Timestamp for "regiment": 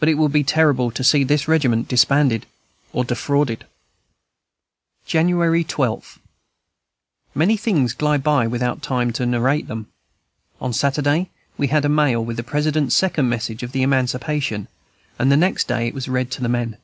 1.46-1.86